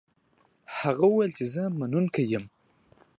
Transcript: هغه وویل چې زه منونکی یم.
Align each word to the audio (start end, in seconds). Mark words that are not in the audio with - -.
هغه 0.79 1.03
وویل 1.07 1.31
چې 1.37 1.45
زه 1.53 1.63
منونکی 1.79 2.23
یم. 2.31 2.45